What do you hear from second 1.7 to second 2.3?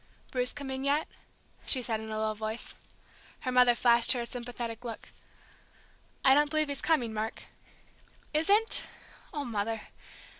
said in a